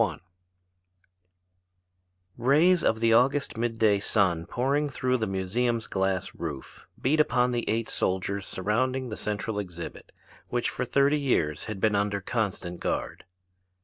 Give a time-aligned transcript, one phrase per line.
[2.39, 7.51] ]Rays of the August mid day sun pouring through the museum's glass roof beat upon
[7.51, 10.11] the eight soldiers surrounding the central exhibit,
[10.49, 13.25] which for thirty years has been under constant guard.